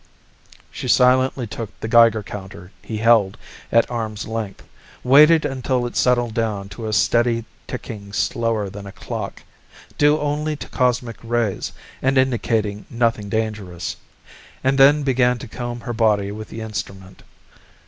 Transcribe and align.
She 0.71 0.87
silently 0.87 1.45
took 1.45 1.79
the 1.79 1.87
Geiger 1.87 2.23
counter 2.23 2.71
he 2.81 2.97
held 2.97 3.37
at 3.71 3.87
arm's 3.91 4.25
length, 4.25 4.63
waited 5.03 5.45
until 5.45 5.85
it 5.85 5.95
settled 5.95 6.33
down 6.33 6.69
to 6.69 6.87
a 6.87 6.91
steady 6.91 7.45
ticking 7.67 8.11
slower 8.11 8.67
than 8.67 8.87
a 8.87 8.91
clock 8.91 9.43
due 9.99 10.17
only 10.17 10.55
to 10.55 10.67
cosmic 10.69 11.17
rays 11.21 11.71
and 12.01 12.17
indicating 12.17 12.87
nothing 12.89 13.29
dangerous 13.29 13.95
and 14.63 14.79
then 14.79 15.03
began 15.03 15.37
to 15.37 15.47
comb 15.47 15.81
her 15.81 15.93
body 15.93 16.31
with 16.31 16.49
the 16.49 16.61
instrument. 16.61 17.21